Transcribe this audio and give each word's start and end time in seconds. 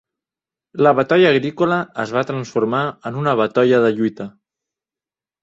La 0.85 0.93
batolla 0.99 1.27
agrícola 1.35 1.77
es 2.05 2.13
va 2.15 2.23
transformar 2.31 2.81
en 3.11 3.21
una 3.25 3.37
batolla 3.43 3.83
de 3.85 3.93
lluita. 4.01 4.29